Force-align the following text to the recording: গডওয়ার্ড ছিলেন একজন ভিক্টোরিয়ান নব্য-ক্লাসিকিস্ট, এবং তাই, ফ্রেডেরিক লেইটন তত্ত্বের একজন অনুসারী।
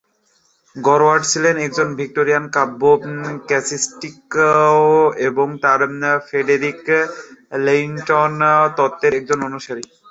গডওয়ার্ড 0.75 1.23
ছিলেন 1.31 1.55
একজন 1.65 1.87
ভিক্টোরিয়ান 1.99 2.43
নব্য-ক্লাসিকিস্ট, 2.55 4.01
এবং 5.27 5.47
তাই, 5.63 5.77
ফ্রেডেরিক 6.27 6.81
লেইটন 7.65 8.33
তত্ত্বের 8.77 9.13
একজন 9.19 9.39
অনুসারী। 9.49 9.83